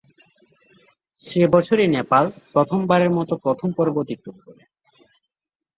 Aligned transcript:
সেই 1.19 1.47
বছরই 1.53 1.87
নেপাল 1.95 2.23
প্রথমবারের 2.53 3.11
মত 3.17 3.29
প্রথম 3.43 3.69
পর্ব 3.77 3.95
অতিক্রম 3.99 4.35
করে। 4.45 4.63